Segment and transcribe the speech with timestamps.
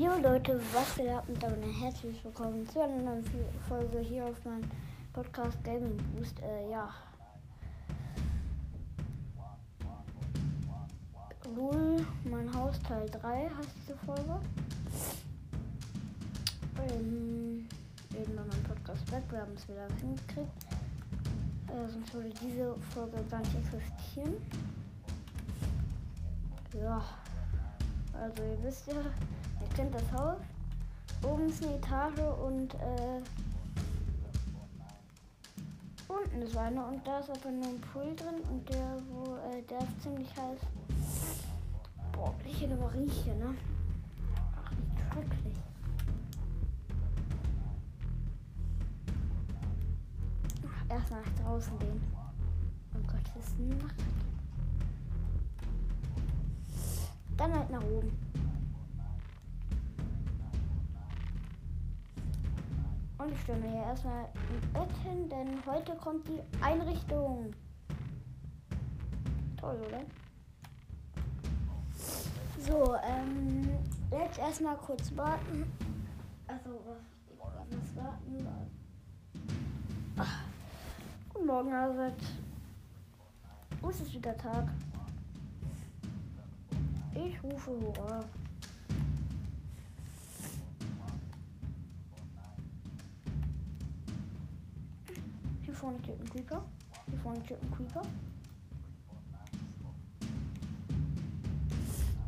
[0.00, 3.24] Jo Leute, was geht ab und damit herzlich willkommen zu einer neuen
[3.68, 4.70] Folge hier auf meinem
[5.12, 6.38] Podcast Gaming Boost.
[6.40, 6.88] Äh, ja.
[11.56, 14.38] Lul, mein Haus Teil 3 heißt diese Folge.
[16.92, 17.68] Ähm,
[18.16, 20.64] eben noch mein Podcast weg, wir haben es wieder hingekriegt.
[21.66, 24.36] Äh, sonst würde diese Folge gar nicht existieren.
[26.80, 27.02] Ja.
[28.20, 30.38] Also ihr wisst ja, ihr kennt das Haus.
[31.22, 33.22] Oben ist eine Etage und äh,
[36.08, 39.62] unten ist eine und da ist aber nur ein Pool drin und der, wo, äh,
[39.62, 40.60] der ist ziemlich heiß.
[42.12, 43.54] Boah, ich hier aber rieche, ne?
[44.56, 45.56] Ach, nicht schrecklich.
[50.88, 52.00] Erstmal nach draußen gehen.
[52.94, 54.02] Oh Gott, es ist Nacht.
[57.38, 58.10] Dann halt nach oben.
[63.18, 67.54] Und ich stelle mir hier erstmal ein Bett hin, denn heute kommt die Einrichtung.
[69.56, 70.00] Toll, oder?
[72.58, 73.70] So, ähm,
[74.10, 75.64] jetzt erstmal kurz warten.
[76.48, 78.46] Also, was, warten?
[80.16, 80.44] Ach,
[81.32, 81.72] guten Morgen.
[83.80, 84.68] Wo ist es wieder Tag?
[87.26, 88.24] Ich rufe Hurra.
[95.62, 96.62] Hier vorne steht ein Creeper.
[97.10, 98.02] Hier vorne steht ein Creeper.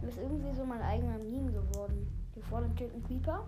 [0.00, 2.08] Du bist irgendwie so mein eigener Meme geworden.
[2.34, 3.46] Hier vorne steht ein Creeper.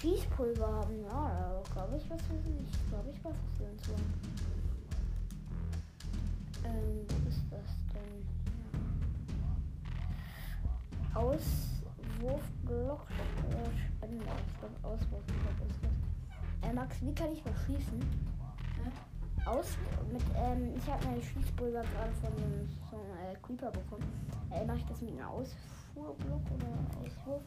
[0.00, 4.44] Schießpulver haben, ja, glaube ich, was wir nicht, glaube ich, was wir uns wollen.
[6.64, 8.24] Ähm, wo ist das denn?
[11.14, 11.20] Ja.
[11.20, 13.06] Auswurfblock
[13.50, 13.84] äh,
[14.64, 16.70] glaube, Auswurfblock ist das.
[16.70, 18.00] Äh, Max, wie kann ich noch schießen?
[18.84, 19.52] Ja.
[19.52, 19.76] Aus
[20.10, 24.04] mit, ähm, ich habe meine Schießpulver gerade von einem so, äh, Creeper bekommen.
[24.50, 26.70] Äh, mache ich das mit einem Ausfuhrblock oder
[27.00, 27.42] Auswurf?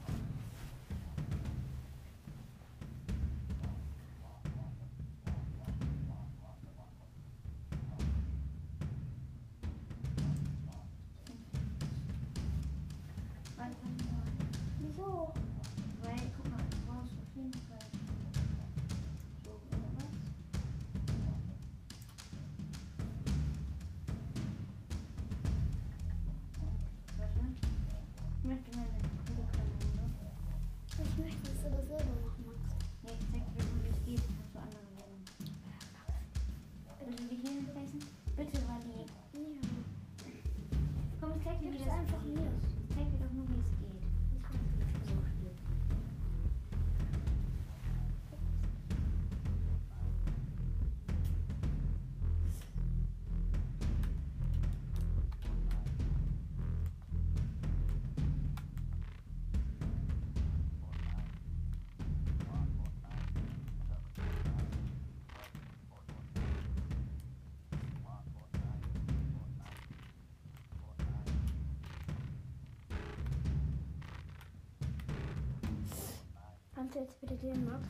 [76.78, 77.88] Kannst du jetzt bitte gehen, Max?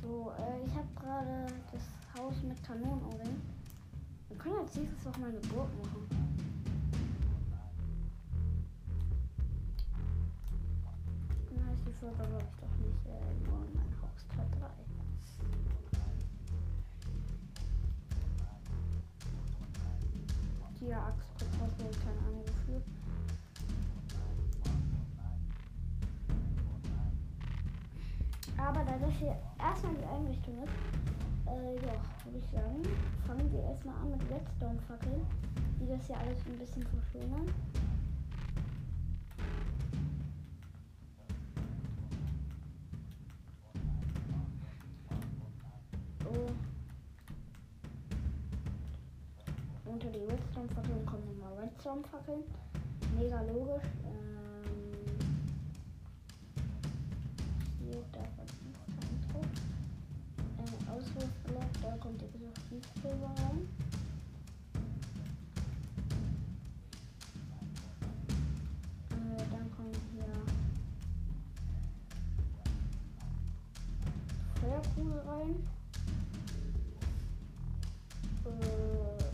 [0.00, 1.82] So, äh, ich habe gerade das
[2.18, 3.42] Haus mit Kanonenohrring.
[4.30, 6.05] Wir können als nächstes auch mal eine Burg machen.
[28.96, 30.72] Aber da das hier erstmal die Einrichtung ist,
[31.46, 31.92] äh, ja,
[32.24, 32.82] würde ich sagen,
[33.26, 35.20] fangen wir erstmal an mit Redstone-Fackeln,
[35.78, 37.46] die das hier alles ein bisschen verschönern.
[46.24, 46.46] So.
[49.90, 52.44] Unter die Redstone-Fackeln kommen nochmal Redstone-Fackeln.
[53.18, 53.84] Mega logisch.
[75.06, 75.54] Kugel rein.
[78.44, 79.24] Äh,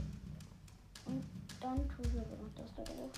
[1.06, 1.24] und
[1.60, 2.24] dann tue ich noch
[2.56, 3.10] das da drauf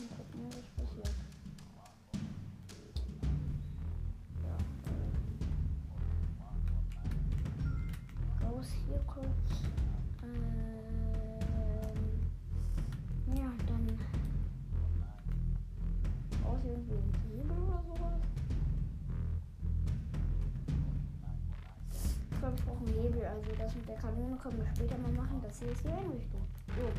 [23.27, 25.41] Also das mit der Kanone können wir später mal machen.
[25.43, 26.47] Das hier ist die Einrichtung.
[26.77, 26.91] So.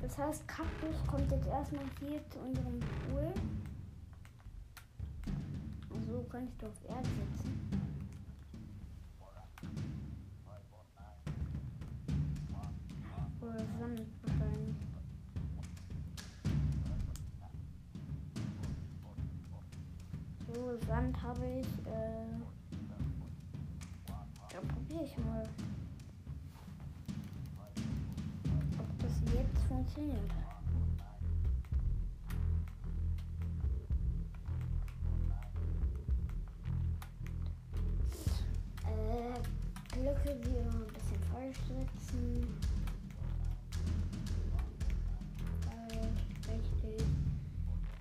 [0.00, 3.34] Das heißt, Kaktus kommt jetzt erstmal hier zu unserem Pool.
[6.06, 7.75] So kann ich doch auf setzen.
[41.52, 42.46] Setzen.
[46.48, 47.06] Richtig.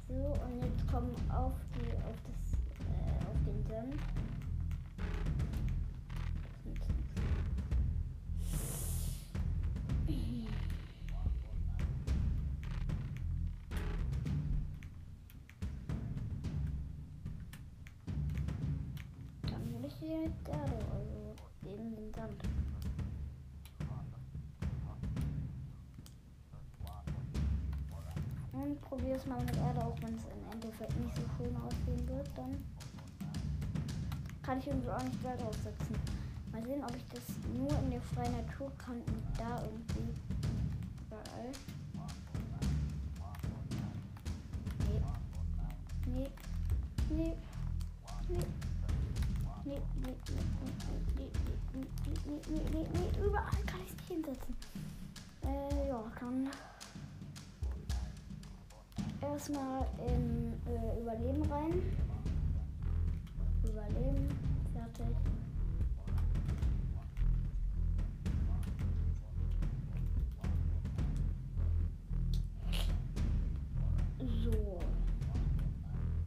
[0.08, 2.54] So, und jetzt kommen auf die, auf das,
[2.88, 3.96] äh, auf den Sand.
[19.48, 20.95] Dann will ich mit Erde,
[28.96, 32.30] probiere es mal mit Erde, auch wenn es im Endeffekt nicht so schön aussehen wird,
[32.36, 32.64] dann
[34.42, 35.96] kann ich irgendwie auch nicht Wert aufsetzen.
[36.52, 40.16] Mal sehen, ob ich das nur in der freien Natur kann und da irgendwie
[41.08, 41.52] überall.
[59.46, 61.82] Erstmal in äh, Überleben rein.
[63.64, 64.28] Überleben,
[64.74, 65.16] fertig.
[74.44, 74.80] So.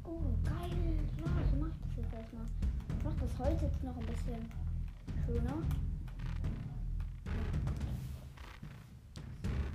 [0.04, 0.98] Oh, geil.
[1.18, 2.46] Ja, so mach ich das jetzt erstmal.
[2.98, 4.48] Ich mach das Holz jetzt noch ein bisschen
[5.26, 5.62] schöner.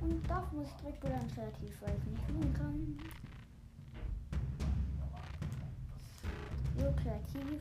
[0.01, 2.97] Und dafür muss ich direkt wieder ein Kreativ, weil ich nicht tun kann.
[7.03, 7.59] Criativo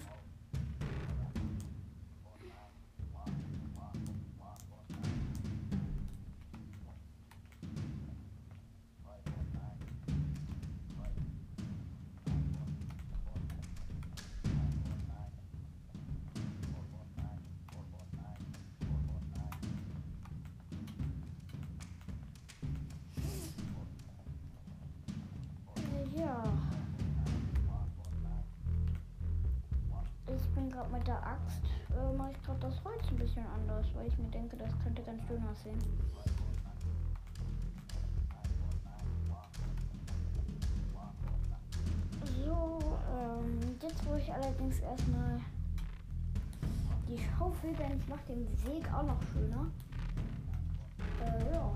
[31.12, 34.56] der Axt, äh, mache ich gerade das Holz ein bisschen anders, weil ich mir denke,
[34.56, 35.78] das könnte ganz schön aussehen.
[42.44, 45.38] So, ähm, jetzt wo ich allerdings erstmal
[47.08, 49.70] die Schaufel, denn ich mache den Weg auch noch schöner.
[51.20, 51.72] Äh, ja.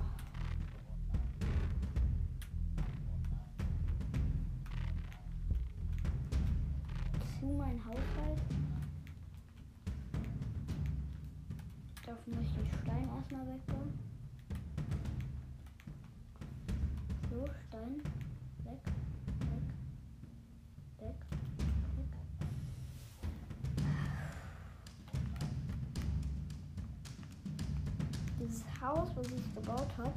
[28.86, 30.12] Haus, was ich gebaut habe,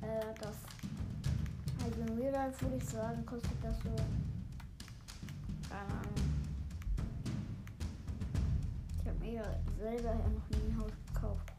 [0.00, 0.56] äh, das,
[1.84, 3.94] also in Real Life würde ich sagen, kostet das so,
[5.68, 6.14] keine Ahnung,
[8.98, 9.42] ich habe mir
[9.78, 11.52] selber ja noch nie ein Haus gekauft.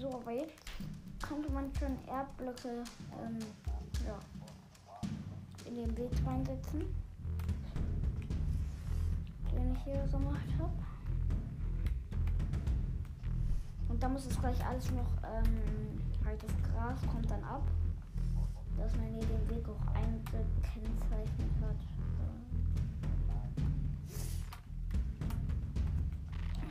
[0.00, 0.58] So, aber jetzt
[1.28, 2.82] konnte man schon Erdblöcke
[3.22, 3.38] ähm,
[4.04, 4.18] ja,
[5.64, 6.82] in den Weg reinsetzen,
[9.86, 10.72] hier gemacht habe.
[13.88, 17.62] Und da muss es gleich alles noch, ähm, halt das Gras kommt dann ab,
[18.76, 21.76] dass man hier den Weg auch eingekennzeichnet hat.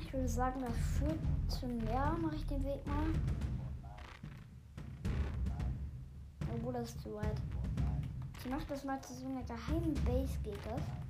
[0.01, 3.07] Ich würde sagen, das führt zum Meer, mache ich den Weg mal.
[6.53, 7.41] Obwohl das zu weit.
[8.39, 11.04] Ich mache das mal zu so einer geheimen Base geht das.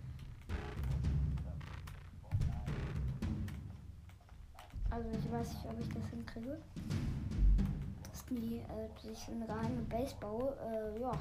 [4.95, 6.57] Also ich weiß nicht, ob ich das hinkriege.
[8.09, 10.55] Dass die, äh, ich eine geheime Base baue.
[10.65, 11.11] Äh, ja.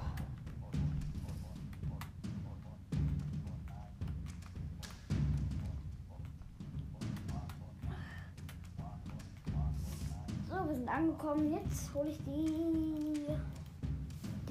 [10.49, 11.51] So, wir sind angekommen.
[11.51, 13.27] Jetzt hole ich die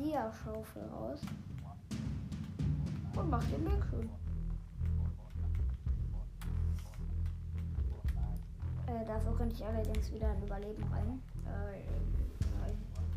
[0.02, 1.22] Dia-Schaufel raus.
[3.16, 3.84] Und mach den Weg.
[9.04, 11.22] Äh, dafür könnte ich allerdings wieder ein Überleben rein.
[11.46, 11.80] Äh,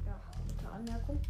[0.06, 1.20] ja, gute Anmerkung.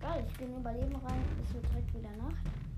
[0.00, 2.69] Geil, ich bin Überleben rein, es wird direkt wieder Nacht.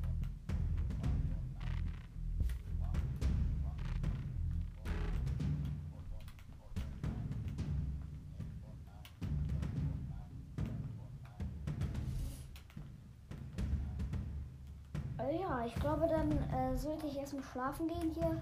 [15.75, 18.41] Ich glaube, dann äh, sollte ich erstmal schlafen gehen hier.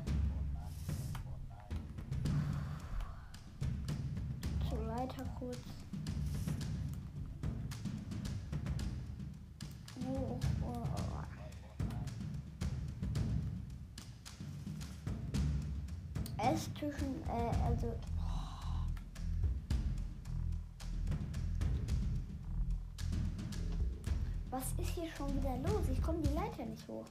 [26.40, 27.04] Leiter nicht hoch.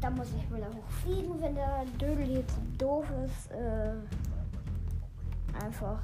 [0.00, 3.50] Da muss ich wieder hochfliegen, wenn der Dödel zu doof ist.
[3.52, 3.94] Äh,
[5.64, 6.00] einfach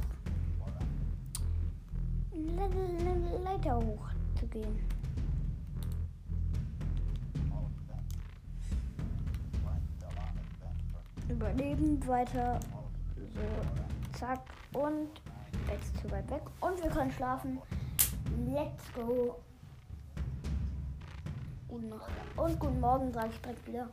[2.33, 4.79] Le Le Leiter hoch zu gehen.
[11.29, 12.59] Überleben weiter.
[13.41, 14.41] So, zack.
[14.75, 15.09] Und
[15.69, 16.43] jetzt zu weit weg.
[16.61, 17.59] Und wir können schlafen.
[18.47, 19.37] Let's go.
[21.89, 22.11] Nacht.
[22.37, 23.89] Und guten Morgen, sage ich direkt wieder.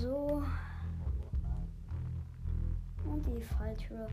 [0.00, 0.42] So.
[3.04, 4.06] Und die Falltür.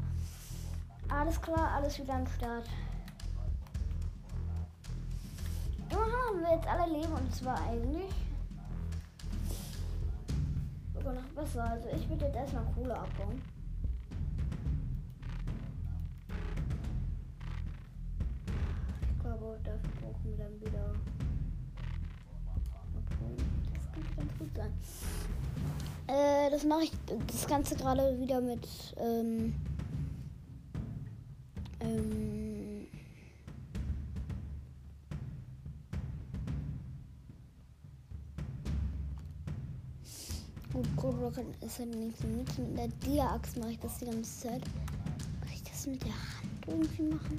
[1.09, 2.67] Alles klar, alles wieder am Start.
[5.91, 8.11] Immerhin haben wir jetzt alle Leben und zwar eigentlich
[10.93, 11.69] sogar noch besser.
[11.69, 13.41] Also ich würde jetzt erstmal Kohle abbauen.
[26.55, 26.91] Das mache ich
[27.27, 28.65] das Ganze gerade wieder mit
[28.97, 29.53] ähm,
[31.81, 32.87] ähm,
[40.95, 42.57] Gut, kann ist halt nicht so mit.
[42.57, 44.61] Mit der Dia-Axt mache ich das die ganze Zeit.
[45.41, 47.35] Kann ich das mit der Hand irgendwie machen?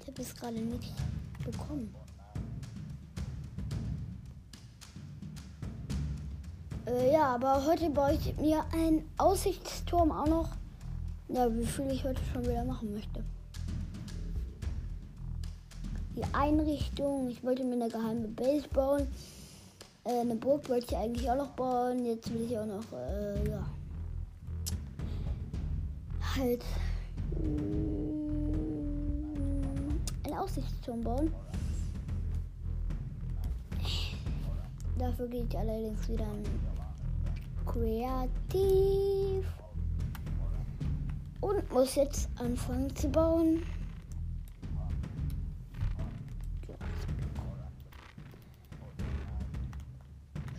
[0.00, 0.92] Ich habe es gerade nicht
[1.44, 1.94] bekommen.
[6.92, 10.48] Äh, ja, aber heute baue ich mir einen Aussichtsturm auch noch.
[11.28, 13.24] Ja, wie viel ich heute schon wieder machen möchte.
[16.16, 17.30] Die Einrichtung.
[17.30, 19.06] Ich wollte mir eine geheime Base bauen.
[20.04, 22.04] Äh, eine Burg wollte ich eigentlich auch noch bauen.
[22.04, 23.64] Jetzt will ich auch noch, äh, ja.
[26.36, 26.64] Halt.
[27.40, 28.52] mm,
[30.26, 31.32] Einen Aussichtsturm bauen.
[34.98, 36.44] Dafür gehe ich allerdings wieder an
[37.66, 39.46] Kreativ.
[41.40, 43.62] Und muss jetzt anfangen zu bauen.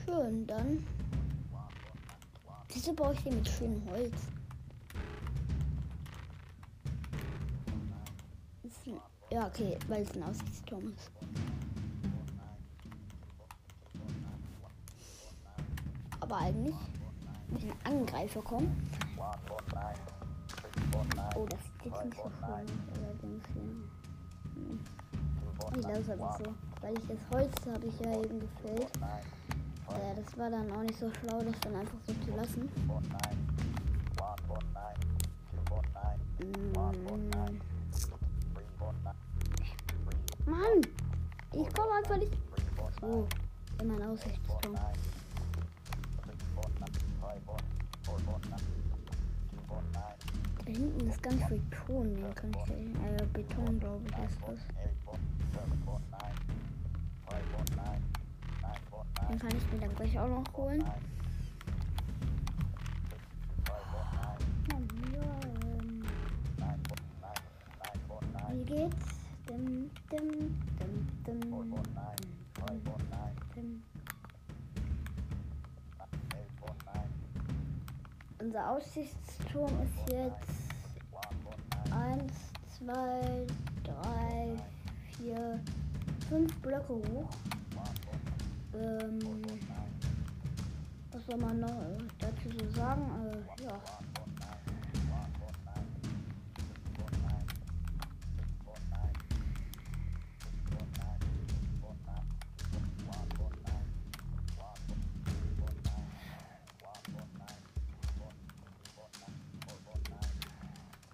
[0.05, 0.83] Schön, dann
[2.83, 4.13] Wieso baue ich den mit schönem Holz?
[9.31, 11.12] Ja, okay, weil es ein Aussichtsturm ist.
[16.33, 16.75] Aber eigentlich,
[17.51, 18.69] ein Angreifer kommt.
[21.35, 23.83] Oh, das ist jetzt nicht so schön.
[24.55, 24.79] Hm.
[25.77, 26.55] Ich lasse aber so.
[26.81, 28.91] Weil ich das Holz habe ich ja eben gefällt.
[29.89, 32.67] Äh, das war dann auch nicht so schlau, das dann einfach so zu lassen.
[36.39, 36.73] Mm.
[40.49, 40.81] Mann!
[41.51, 42.33] Ich komme einfach nicht.
[43.01, 43.27] So,
[43.79, 44.75] in mein Aussichtsturm.
[50.65, 54.59] Da hinten ist ganz viel Ton, den kann ich äh, Beton, glaube ich, ist das.
[59.29, 60.83] Den kann ich mir dann gleich auch noch holen.
[68.51, 68.95] Wie geht's?
[69.49, 70.29] Dim, dim,
[70.79, 72.83] dim, dim, dim,
[73.55, 73.92] dim.
[78.43, 80.35] Unser Aussichtsturm ist jetzt
[81.91, 82.33] 1,
[82.77, 83.47] 2,
[83.85, 84.57] 3,
[85.17, 85.59] 4,
[86.27, 87.29] 5 Blöcke hoch.
[88.75, 89.19] Ähm,
[91.13, 93.05] was soll man noch äh, dazu so sagen?
[93.31, 93.79] Äh, ja.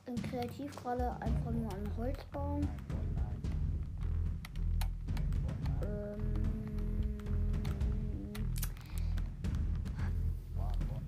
[0.10, 2.68] In Kreativ gerade einfach nur an Holz bauen.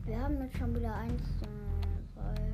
[0.06, 1.48] Wir haben jetzt schon wieder 1, 2,
[2.16, 2.54] 3, 4,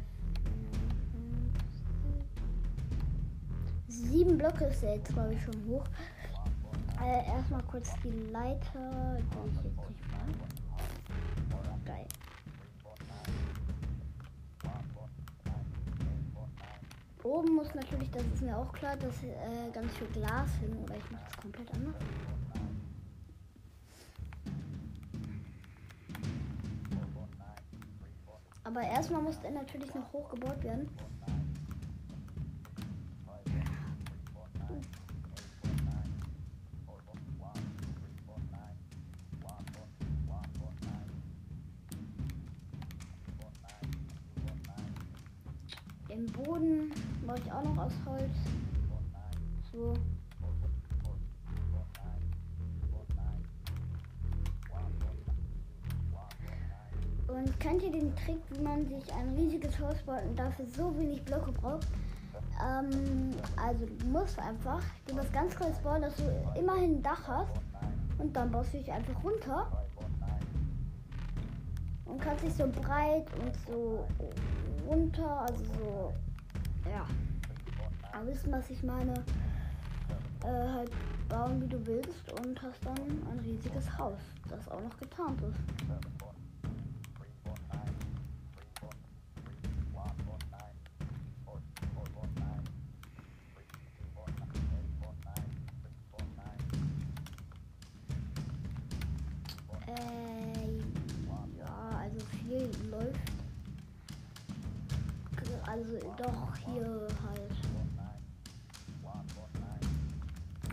[3.89, 5.83] 5, 6, 7 Blöcke ist er jetzt, glaube ich, schon hoch.
[7.03, 10.06] Äh, erstmal kurz die Leiter, die ich jetzt nicht
[17.89, 21.23] natürlich, das ist mir auch klar, dass äh, ganz viel Glas hin oder ich mache
[21.25, 21.95] das komplett anders.
[28.63, 30.89] Aber erstmal muss er natürlich noch hochgebaut werden.
[46.09, 46.91] Den Boden
[47.27, 48.37] mache ich auch noch aus Holz.
[49.71, 49.93] So.
[57.27, 60.97] Und kennt ihr den Trick, wie man sich ein riesiges Haus baut und dafür so
[60.97, 61.87] wenig Blöcke braucht?
[62.65, 66.23] Ähm, also du musst einfach dir was ganz Kleines bauen, dass du
[66.57, 67.51] immerhin ein Dach hast
[68.17, 69.67] und dann baust du dich einfach runter
[72.05, 74.07] und kannst dich so breit und so
[74.87, 76.13] runter, also so,
[76.89, 77.05] ja.
[78.11, 79.13] Aber wissen, was ich meine?
[80.43, 80.91] Äh, halt
[81.29, 82.95] bauen, wie du willst und hast dann
[83.31, 84.19] ein riesiges Haus,
[84.49, 85.59] das auch noch getarnt ist.
[105.67, 107.51] Also doch hier halt.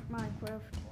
[0.09, 0.84] Minecraft.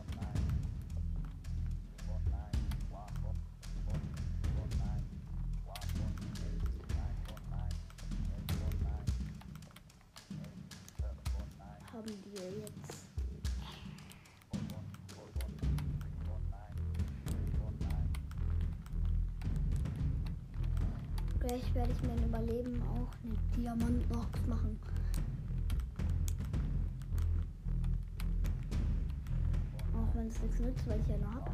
[21.83, 24.79] Werde ich mir ein Überleben auch eine Diamantbox machen.
[29.93, 31.51] Auch wenn es nichts nützt, weil ich ja nur habe.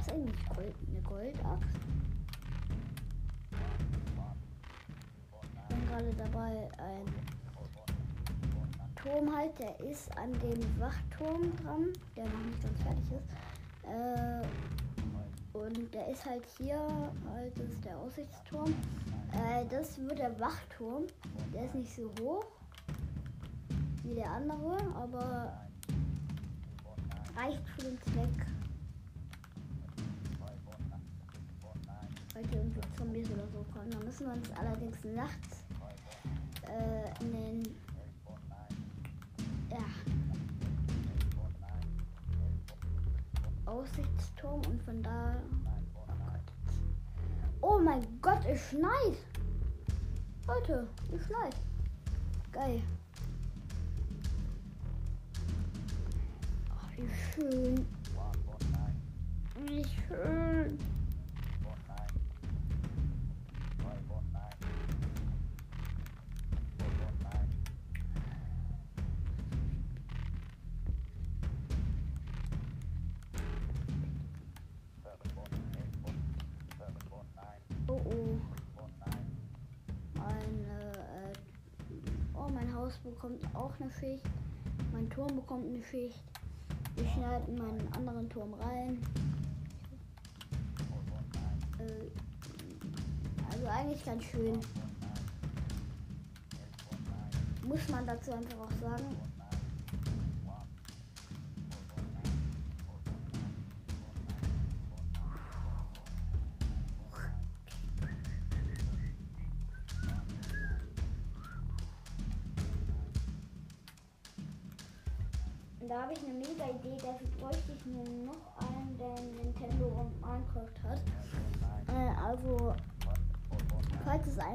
[0.00, 1.78] Ist eigentlich Gold, eine Goldaxt?
[5.52, 7.06] Ich bin gerade dabei, ein
[8.96, 13.88] Turm halt, der ist an dem Wachturm dran, der noch nicht ganz fertig ist.
[13.88, 14.75] Äh,
[15.56, 16.78] und der ist halt hier,
[17.32, 18.74] halt, das ist der Aussichtsturm.
[19.32, 21.04] Äh, das wird der Wachturm.
[21.52, 22.44] Der ist nicht so hoch
[24.02, 25.52] wie der andere, aber
[27.36, 28.46] reicht für den Zweck.
[32.36, 33.90] heute irgendwie Zombies oder so kommen.
[33.90, 35.64] Da müssen wir uns allerdings nachts
[36.68, 37.62] äh, in den
[39.70, 39.84] ja,
[44.36, 45.36] Aussichtsturm und von da.
[47.60, 49.16] Oh mein Gott, es schneit!
[50.46, 51.56] Leute, es schneit.
[52.52, 52.82] Geil.
[56.70, 57.86] Oh, wie schön.
[59.66, 60.78] Wie schön.
[83.98, 84.24] Schicht.
[84.92, 86.22] Mein Turm bekommt eine Schicht.
[86.96, 88.98] Ich schneide in meinen anderen Turm rein.
[91.78, 92.10] Äh,
[93.50, 94.58] also eigentlich ganz schön.
[97.62, 99.04] Muss man dazu einfach auch sagen.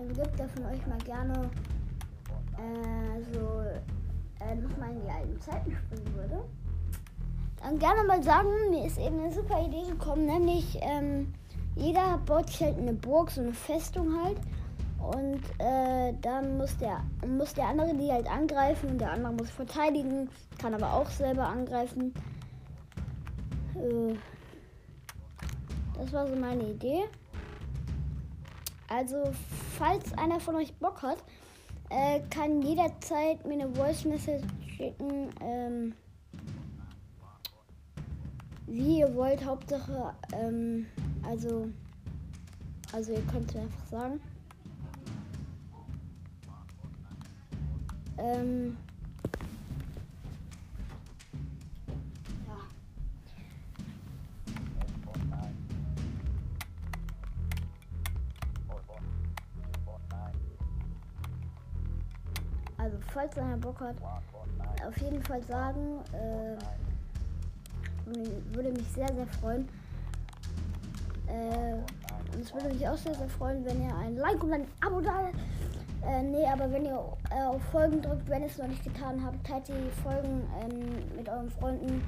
[0.01, 1.49] Einen gibt, der von euch mal gerne
[2.57, 3.61] äh, so
[4.43, 6.43] äh, nochmal in die alten Zeiten springen würde,
[7.61, 11.33] dann gerne mal sagen, mir ist eben eine super Idee gekommen, nämlich ähm,
[11.75, 14.37] jeder baut sich halt eine Burg, so eine Festung halt.
[14.99, 19.49] Und äh, dann muss der, muss der andere die halt angreifen und der andere muss
[19.49, 22.13] verteidigen, kann aber auch selber angreifen.
[23.75, 24.15] Äh,
[25.97, 27.03] das war so meine Idee.
[28.87, 29.23] Also,
[29.81, 31.17] falls einer von euch Bock hat,
[31.89, 34.43] äh, kann jederzeit mir eine Voice Message
[34.77, 35.31] schicken.
[35.41, 35.95] Ähm,
[38.67, 40.85] wie ihr wollt, Hauptsache, ähm,
[41.27, 41.67] also,
[42.93, 44.21] also ihr könnt es mir einfach sagen.
[48.19, 48.77] Ähm,
[63.21, 63.95] falls einer Bock hat,
[64.87, 66.57] auf jeden Fall sagen, äh,
[68.55, 69.67] würde mich sehr, sehr freuen.
[71.27, 71.73] Äh,
[72.33, 75.01] und es würde mich auch sehr, sehr freuen, wenn ihr ein Like und ein Abo
[75.01, 75.29] da
[76.03, 79.23] äh, nee, aber wenn ihr äh, auf Folgen drückt, wenn ihr es noch nicht getan
[79.23, 82.03] habt, teilt die Folgen ähm, mit euren Freunden.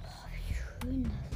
[0.00, 1.33] Oh, wie schön das ist.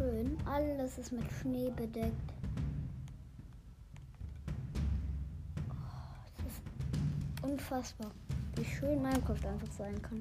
[0.00, 0.38] Schön.
[0.46, 2.32] Alles ist mit Schnee bedeckt.
[5.68, 5.74] Oh,
[6.38, 8.10] das ist unfassbar
[8.56, 10.20] wie schön Minecraft einfach sein kann.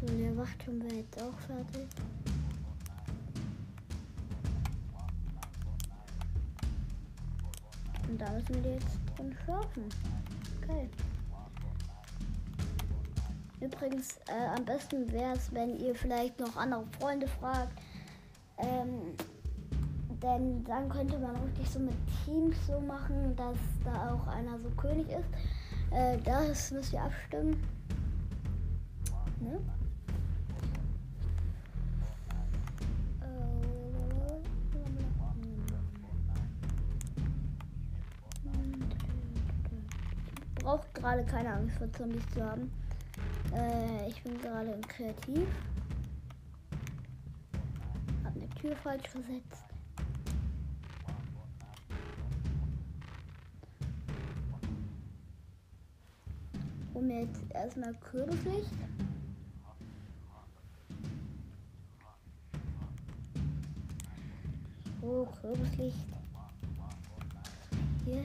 [0.00, 1.88] So, der Wachturm wäre jetzt auch fertig.
[8.08, 9.84] Und da müssen wir jetzt drin schlafen.
[10.66, 10.88] Geil.
[13.64, 17.72] Übrigens, äh, am besten wäre es, wenn ihr vielleicht noch andere Freunde fragt.
[18.58, 19.16] Ähm,
[20.22, 24.68] denn dann könnte man richtig so mit Teams so machen, dass da auch einer so
[24.76, 25.28] König ist.
[25.90, 27.62] Äh, das müsst ihr abstimmen.
[29.40, 29.58] Ne?
[40.56, 42.70] Braucht gerade keine Angst vor Zombies zu haben.
[43.54, 45.48] Äh, ich bin gerade im Kreativ.
[48.24, 49.64] Hab eine Tür falsch versetzt.
[57.04, 58.70] mir jetzt erstmal Kürbislicht.
[65.02, 65.96] Oh, Kürbislicht.
[68.04, 68.24] Hier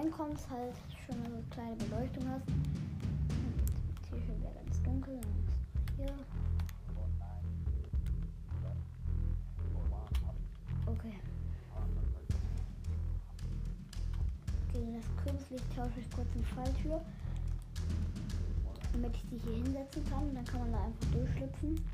[0.00, 0.74] reinkommst, halt
[1.06, 2.48] schon eine kleine Beleuchtung hast.
[2.48, 5.14] Und hier schon wieder ganz dunkel.
[5.14, 6.14] Und hier.
[10.86, 11.14] Okay.
[14.72, 17.00] Gegen das Königslicht tausche ich kurz eine Falltür,
[18.92, 20.34] damit ich die hier hinsetzen kann.
[20.34, 21.84] Dann kann man da einfach durchschlüpfen.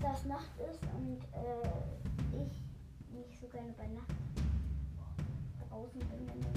[0.00, 1.68] dass das Nacht ist und äh,
[2.44, 2.62] ich
[3.12, 4.12] nicht so gerne bei Nacht
[5.68, 6.26] draußen bin.
[6.26, 6.52] Wenn ich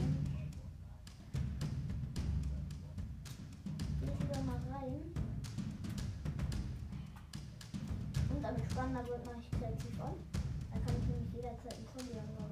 [3.99, 5.01] gehe lieber mal rein.
[8.29, 10.15] Und am spannender wird mache ich kreativ an.
[10.71, 12.50] Dann kann ich nämlich jederzeit einen Zombie anmachen.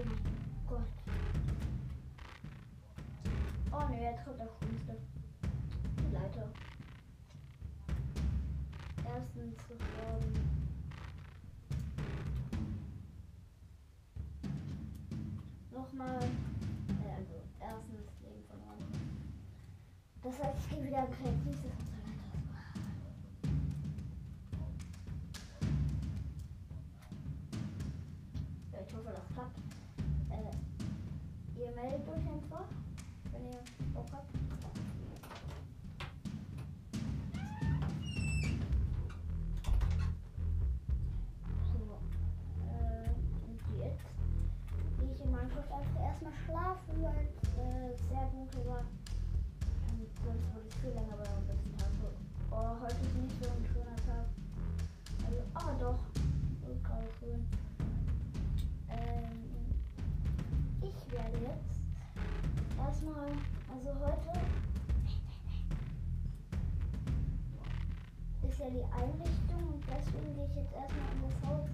[0.00, 0.18] Oh mein
[0.66, 0.80] Gott.
[3.70, 4.96] Oh ne, jetzt kommt der Schlimmste.
[5.98, 6.48] Die Leiter.
[9.04, 10.32] Erstens ähm,
[15.70, 16.14] nochmal.
[16.14, 18.78] Also erstens Leben von Raum.
[20.22, 21.89] Das heißt, ich gehe wieder ein kleines
[68.70, 71.68] über die Einrichtung und deswegen gehe ich jetzt erstmal in das Haus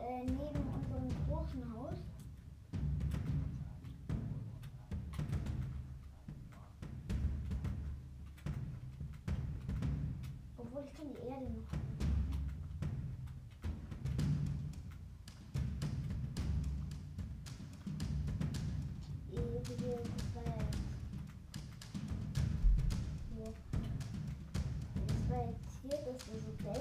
[0.00, 1.98] äh, neben unserem großen Haus.
[10.56, 11.77] Obwohl ich kann die Erde noch
[26.46, 26.77] Okay.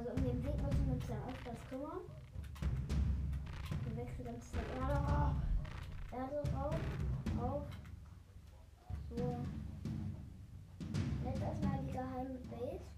[0.00, 2.00] Also um den Weg müssen wir uns ja auch öfters kümmern.
[3.84, 5.34] Wir wechseln ganz zur Erde rauf.
[6.10, 6.74] Erde rauf,
[7.38, 7.62] rauf.
[9.14, 9.36] So.
[11.22, 12.89] Jetzt erstmal die geheime Base.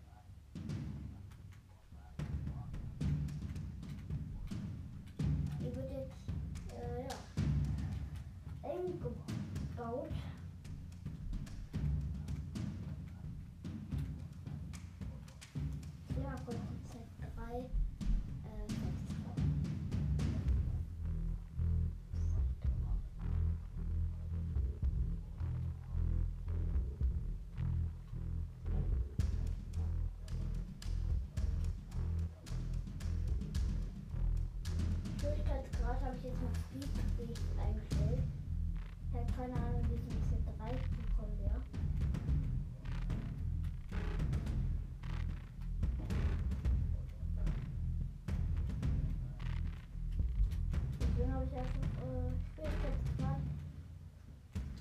[51.62, 53.40] das ist äh, Schwierigkeitsgrad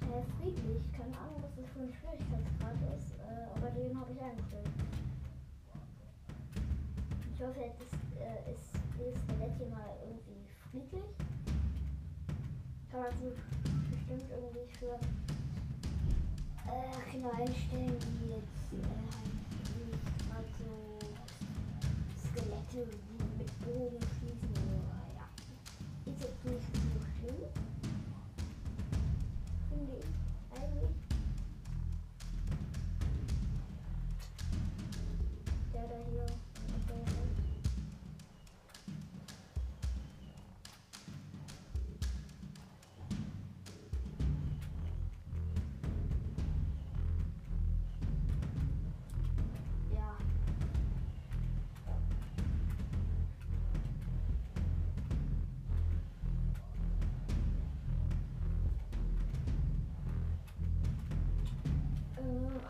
[0.02, 0.82] äh, friedlich.
[0.98, 4.70] Keine Ahnung, was das für ein Schwierigkeitsgrad ist, äh, aber den habe ich eingestellt.
[7.34, 10.42] Ich hoffe, jetzt ist, äh, ist dieses Skelett hier mal irgendwie
[10.72, 11.10] friedlich.
[12.90, 13.38] Kann man sich
[13.90, 14.98] bestimmt irgendwie für
[16.66, 18.82] äh, Kinder einstellen, die jetzt äh,
[19.70, 19.94] die
[20.26, 20.72] gerade so
[22.18, 22.90] Skelette
[23.38, 24.11] mit Bogen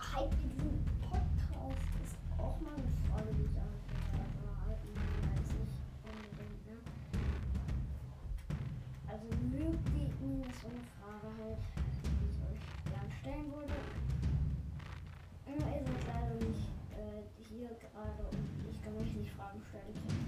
[0.02, 3.56] Halt diesen Podcast ist auch mal eine Frage, die ich
[6.04, 6.76] unbedingt, ne?
[9.08, 11.60] Also mögt ihr ihn, das eine Frage halt,
[12.04, 13.78] die ich euch gerne stellen wollte.
[15.48, 16.66] Ja, ihr seid leider nicht
[16.98, 20.21] äh, hier gerade und ich kann euch nicht Fragen stellen.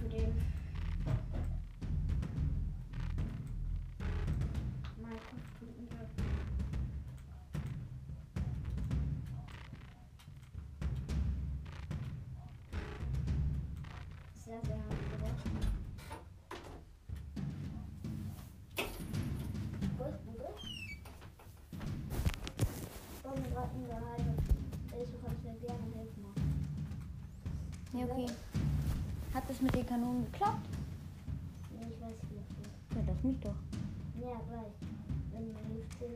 [0.00, 0.32] Für den.
[14.44, 15.02] Sehr, sehr hart?
[23.24, 24.34] Ich mir gerade einen gehalten.
[24.92, 26.24] Ey, du kannst mir gerne helfen.
[27.94, 28.26] Ja, okay.
[29.52, 30.66] Das mit den Kanonen geklappt?
[31.72, 32.96] Nee, ich weiß nicht.
[32.96, 33.54] Ja, das nicht doch.
[34.18, 34.72] Ja, gleich.
[35.30, 36.08] Wenn du hilft, dir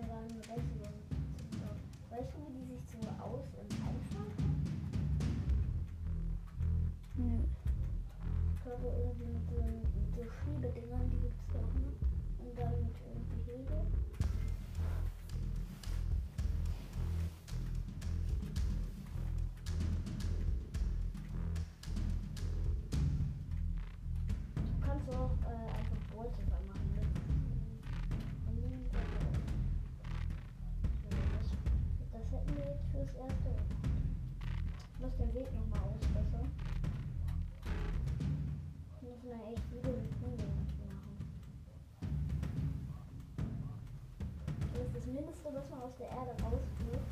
[45.17, 47.07] Mindeste, was man aus der Erde rausholt.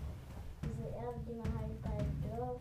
[0.62, 2.60] Diese Erde, die man halt bei Dorf,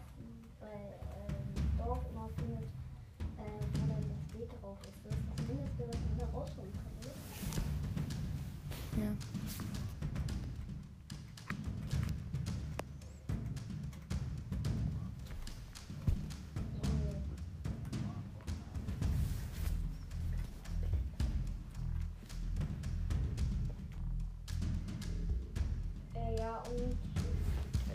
[26.38, 26.64] Ja.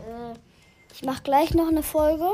[0.07, 0.33] Äh,
[0.93, 2.29] ich mache gleich noch eine Folge.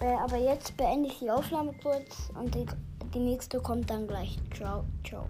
[0.00, 2.66] Äh, aber jetzt beende ich die Aufnahme kurz und die
[3.14, 4.38] die nächste kommt dann gleich.
[4.54, 5.26] Ciao, ciao.